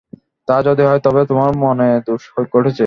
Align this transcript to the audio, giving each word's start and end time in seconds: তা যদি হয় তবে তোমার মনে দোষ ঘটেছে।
তা 0.47 0.55
যদি 0.67 0.83
হয় 0.83 1.01
তবে 1.03 1.21
তোমার 1.25 1.51
মনে 1.57 1.87
দোষ 2.07 2.23
ঘটেছে। 2.53 2.79